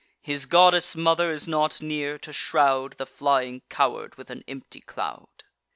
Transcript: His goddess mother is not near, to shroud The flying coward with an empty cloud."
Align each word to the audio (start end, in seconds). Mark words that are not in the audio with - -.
His 0.23 0.47
goddess 0.47 0.95
mother 0.95 1.31
is 1.31 1.47
not 1.47 1.79
near, 1.79 2.17
to 2.17 2.33
shroud 2.33 2.93
The 2.93 3.05
flying 3.05 3.61
coward 3.69 4.15
with 4.15 4.31
an 4.31 4.43
empty 4.47 4.79
cloud." 4.81 5.43